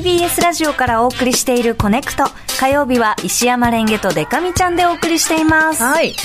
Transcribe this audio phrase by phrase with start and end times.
[0.00, 2.24] TBS ラジオからお送りしているコネクト。
[2.58, 5.82] 火曜日は石山レンゲとデカミちゃんでお送りしています。
[5.82, 6.16] はい。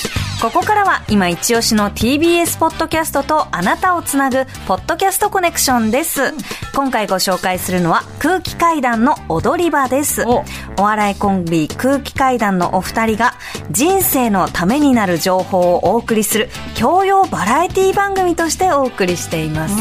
[0.42, 6.34] ここからは今一押しの TBS ポッドキャストとあなたをつなぐポッドキャストコネクションです。
[6.76, 10.23] 今回ご紹介するのは空気階段の踊り場です。
[10.27, 10.44] お
[10.77, 13.34] お笑いコンビ空気階段のお二人が
[13.71, 19.76] 人生のためになる情報をお送りする教養バラエティ番組としてお送りしています。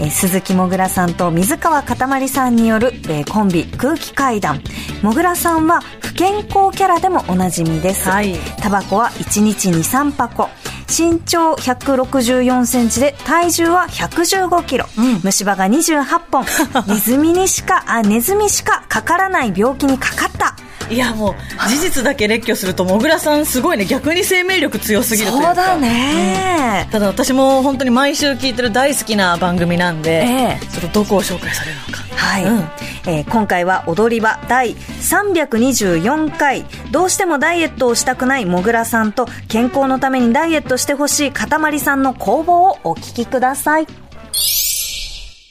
[0.00, 4.62] えー鈴木もぐらさんと水川かたまりさんによる、えーコンビ空気階段。
[5.02, 5.80] もぐらさんは
[6.12, 8.08] 不健康キャラでもおなじみです。
[8.08, 10.50] はいタバコは1日2、3箱。
[10.86, 14.84] 身長164センチで体重は115キロ。
[15.24, 16.44] 虫歯が28本。
[16.86, 20.54] ネズミにしか、あ、ネズミしかかからない病気にかかった。
[20.92, 21.34] いやもう
[21.68, 23.86] 事実だけ列挙するともぐらさんすごいね。
[23.86, 25.48] 逆に生命力強すぎるというか。
[25.48, 26.88] そうだね。
[26.90, 30.66] ただ私も本当に毎週聞いてる大好きな番組なんで、ええ。
[30.66, 32.02] ちょっとどこを紹介されるのか。
[32.14, 32.58] はい、うん。
[33.06, 36.64] えー今回は踊り場第324回。
[36.90, 43.86] どうしてもダイエットをしたくないもぐらさんと健康のためにダイエットしてほしいかたまりさんの攻防をお聞きください。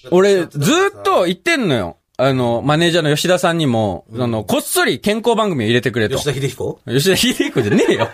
[0.10, 1.98] 俺、ずーっと言ってんのよ。
[2.24, 6.18] あの、マネージャーの吉田さんにも、あの、こっそり健康番組を入れてくれと。
[6.18, 6.80] 吉田秀彦？
[6.88, 8.10] 吉田秀彦じゃねえよ。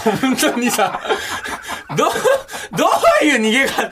[0.22, 0.98] 本当にさ、
[1.98, 2.08] どう、
[2.78, 2.86] ど
[3.22, 3.90] ういう逃げ方、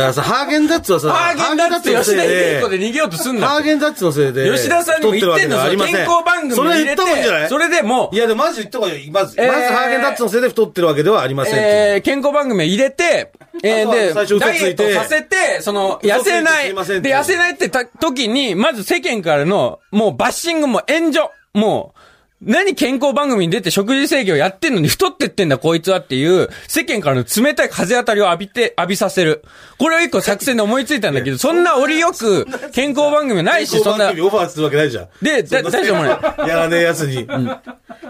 [0.00, 4.50] からさ、ハーゲンダッツはさ、ハーゲンダッツ吉田秀彦で逃げようとすんなハーゲンダッツのせいで。
[4.50, 7.48] 吉田さんにも言ってんの、その健康番組それ言った方がいいんじゃなて、い？
[7.48, 9.10] それでもうい、や、でもマジ言った方がいい。
[9.10, 11.54] まず、えーまずハーゲンダッツのせいで太ってるわけではありません。
[11.58, 13.32] えー、健康番組を入れて、
[13.62, 16.72] えー、で、ダイエットさせて、その、痩せない。
[16.72, 16.74] で、
[17.10, 21.30] 痩せないってた時に、まず世間からの、もうバッシングも炎上。
[21.54, 21.98] もう、
[22.44, 29.44] 何健康番組に出て食事制御やってんのに太ってってんだこいつはっていう、世間からの冷たい風当たりを浴びて、 浴びさせる。
[29.78, 35.08] これを一個作戦で思いついたんだけど、 そんな折よく 健康番組ないし、そんな健康番、組オファーするわけないじゃん。
[35.22, 37.28] でだ大丈夫もないやらねえやつに。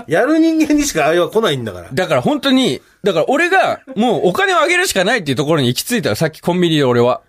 [0.06, 1.88] やる人間にしかあれは来ないんだから。
[1.92, 7.21] だから本当に、だから俺が、もうお金をあげるしかないっていうところに行き着いたら、さっきコンビニで俺は。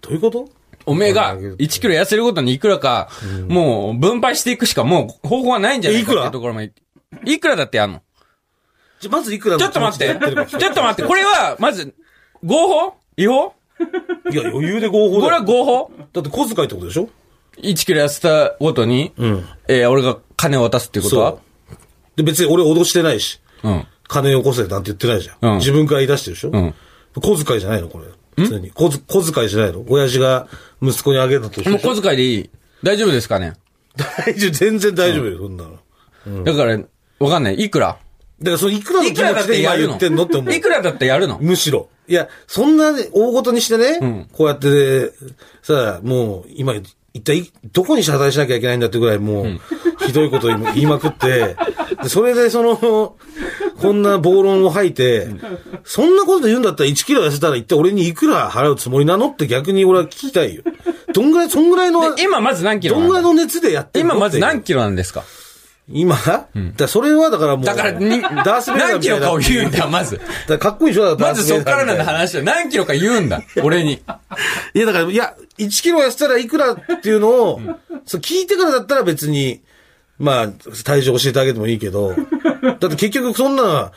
[0.00, 0.48] どういうこと？
[0.86, 3.08] おめえが1キロ痩せるごとにいくらか、
[3.48, 6.22] もう分配していくしかもう方法はないんじゃないかえいくら？
[6.22, 6.72] っていうところまで。
[7.26, 8.02] いくらだってやんの？
[9.00, 10.14] じゃ、まずいくらのちょっと待って。
[10.48, 11.02] ちょっと待って。
[11.02, 11.94] これは、まず、
[12.44, 12.94] 合法？
[13.16, 13.54] 違法？
[14.30, 15.20] いや、余裕で合法。
[15.20, 15.92] これは合法？
[16.12, 17.08] だって小遣いってことでしょ
[17.58, 19.44] ?1 キロ痩せたごとに、うん。
[19.68, 21.30] えー俺が金を渡すっていうことは？
[21.32, 21.76] そう。
[22.16, 23.40] で、別に俺脅してないし。
[23.62, 23.86] うん。
[24.08, 25.52] 金よこせなんて言ってないじゃん。
[25.52, 26.50] うん自分から言い出してるでしょ？
[26.50, 26.74] ん
[27.14, 28.06] 小遣いじゃないのこれ。
[28.36, 28.70] 普通に。
[28.70, 29.84] 小づ小遣いじゃないの？
[29.88, 30.48] 親父が
[30.80, 31.70] 息子にあげたとして？
[31.70, 32.50] もう小遣いでいい
[32.82, 33.54] 大丈夫ですかね？
[33.96, 36.44] 大丈夫、全然大丈夫よ、そんなの。
[36.44, 36.78] だから、
[37.18, 37.56] わかんない。
[37.56, 37.98] いくら？
[38.40, 40.60] だからそのいくらの気いくらだ持ちで今ってやるの言ってんのって思うい。
[40.60, 41.38] くらだってやるの？
[41.40, 41.88] むしろ。
[42.08, 45.12] いや、そんなね大ごとにしてね、こうやって、
[45.62, 46.74] さあ、もう、今、
[47.14, 49.60] 一体、どこに謝罪しなきゃいけないんだってぐらい、もう、
[50.04, 51.54] ひどいことを言いまくって、
[52.02, 53.16] でそれでその、
[53.82, 55.28] こんな暴論を吐いて、
[55.84, 60.62] そんなこと言うんだったら1キロ痩せたら一体俺にいくら払うつもりなのって逆に俺は聞きたいよ。
[61.12, 65.20] どんぐらい、そんぐらいの、で今まず何キロどなんんだぐらいの熱でやってんの今まず何キロなんですか？
[65.20, 65.26] いう
[65.88, 66.16] 今、
[66.76, 70.20] だそれはだからもう、だからに、ダースベイダー何キロかを言うんだよ、まず。
[70.46, 71.16] だかっこいいでしょ？
[71.18, 72.44] まずそっからなんだ話は。
[72.44, 73.42] 何キロか言うんだ。
[73.64, 73.94] 俺に。
[73.94, 73.98] い
[74.78, 77.60] や、だから、いや、1キロ痩せたらいくらっていうのを、
[78.06, 79.60] そう聞いてからだったら別に、
[80.18, 80.48] まあ、
[80.84, 82.14] 体重教えてあげてもいいけど、
[82.62, 83.92] だって結局そんな、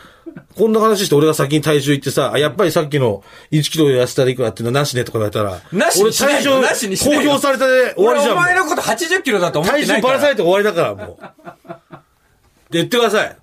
[0.56, 8.38] こんな話して俺が先に体重言ってさ、あ、やっぱりさっきの1キロ痩せたらいくらっていうのはなしねとか言われたら、なしにしないよ俺体重公表されて終わりじゃん。
[8.38, 10.14] 俺お前のこと80キロだと思って体ないから。
[10.14, 12.72] 重ばらされて終わりだから、もう。
[12.72, 13.38] で、言ってください。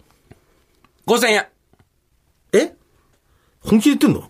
[1.06, 1.47] 5000円。
[2.55, 2.72] え？
[3.61, 4.28] 本気で言ってんの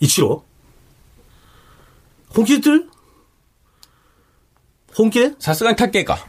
[0.00, 0.44] ?1 キロ？
[2.28, 2.90] 本気で言ってる？
[4.94, 5.18] 本気？
[5.18, 6.26] でさすがに高えか。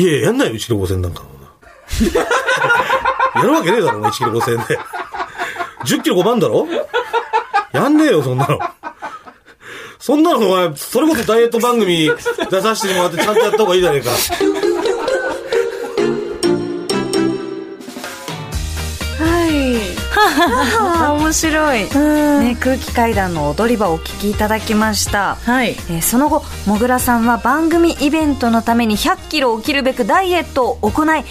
[0.00, 1.24] いやや、んないよ、1キロ5000なんか
[3.34, 3.40] な。
[3.40, 4.78] やるわけねえだろ、1キロ5000で。
[5.84, 6.68] 10キロ5万だろ？
[7.72, 8.60] やんねえよ、そんなの。
[9.98, 12.10] そんなのお前、それこそダイエット番組
[12.50, 14.10] 出させてもらってちゃんとやった方がいいじゃねえか。
[21.18, 25.70] 面白い、ね、空気階段の踊り場をお聞きいただきました、はい。
[25.90, 31.24] えーその後もぐらさんは番組イベントのために100キロを切るべくダイエットを行い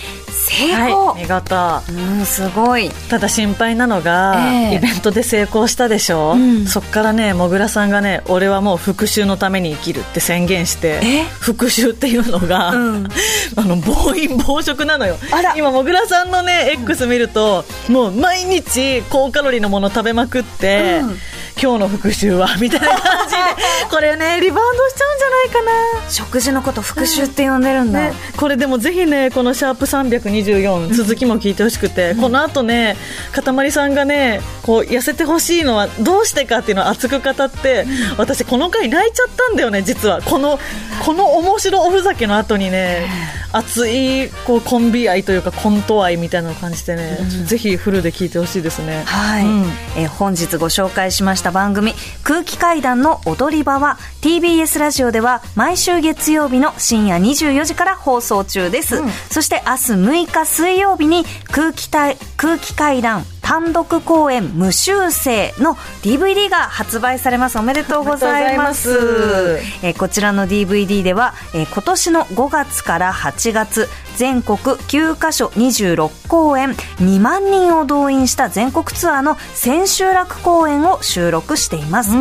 [0.46, 1.56] 成功、はい見事。
[1.90, 2.90] うんすごい。
[3.10, 4.76] ただ心配なのが、ええ。
[4.76, 6.66] イベントで成功したでしょ、ん。
[6.68, 11.24] そっからねもぐらさんがね俺はもう復讐のために生きるって宣言してえ？
[11.40, 13.08] 復讐っていうのが、うん。
[13.56, 15.18] あの暴飲暴食なのよ。
[15.56, 21.18] 今もぐらさんのね X 見るともう毎日高カロリーのもの食べまくって、うん。
[21.60, 23.42] 今日の復讐はみたいな感じで
[23.90, 25.64] これねリバウンドしちゃうんじゃないか
[26.04, 26.10] な。
[26.10, 32.96] 食事のこと復習って呼んでるんだ、ね、これでもぜひねこのシャープ324続きも聞いてほしくて、この後ね
[33.32, 37.86] かたまりさんがねこう痩せてほしいのはどうしてかっていうのを熱く語って、
[38.18, 40.22] 私この回泣いちゃったんだよね実は。
[40.22, 40.60] この
[41.06, 43.08] この面白おふざけの後にね
[43.54, 49.04] 熱いこうコンビ愛というかコント愛みたいなのを感じてね、ぜひフルで聞いてほしいですね。
[49.06, 49.64] はい、うん。
[49.96, 51.94] えー本日ご紹介しました番組
[52.24, 67.58] 「空気階段の踊り場」は TBS ラジオでは毎週月曜日の深夜24時から放送中です、そして明日6日水曜日に空気体空気階段単独公演無修正の DVD が発売されます。
[67.58, 68.90] おめでとうございます。
[68.90, 69.86] おめでとうございます。
[69.86, 73.88] えーこちらの DVD では、えー今年の5月から8月
[74.18, 82.12] 全国9カ所26公演2万人を動員した全国ツアーの千秋楽公演を収録しています、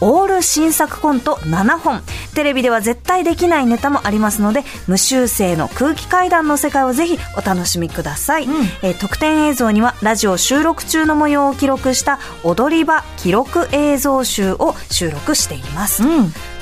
[0.00, 2.02] オール新作コント7本。
[2.34, 8.48] テレビでは絶対できないネタもありますので無修正の空気階段の世界をぜひお楽しみください、
[8.82, 16.02] えー特典映像にはラジオ収録中の模様を記録した踊り場記録映像集を収録しています、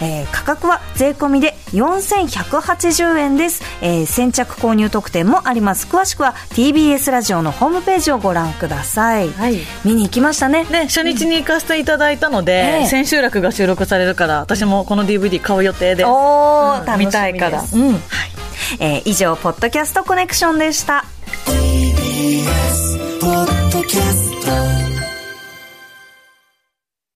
[0.01, 5.87] えー価格は税込みで4180円です、えー先着購入特典もあります。
[5.87, 9.59] 詳しくは TBS ラジオのホームページをご覧ください、はい。
[9.85, 10.65] 見に行きましたね。
[10.65, 12.87] ね、初日に行かせていただいたので、ええ。
[12.87, 17.63] 千秋楽が収録されるから私もこの DVD 買う予定ですおー、うん見たいから。
[17.63, 17.69] うん。
[18.81, 21.05] えー以上ポッドキャストコネクションでした。
[21.47, 24.32] TBS ポッドキャスト